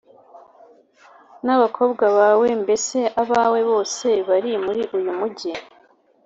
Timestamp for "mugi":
5.19-5.51